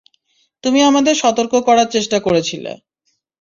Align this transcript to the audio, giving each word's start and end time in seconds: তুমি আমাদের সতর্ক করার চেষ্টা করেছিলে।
তুমি 0.63 0.79
আমাদের 0.89 1.15
সতর্ক 1.15 1.53
করার 1.67 1.87
চেষ্টা 1.89 2.17
করেছিলে। 2.19 2.71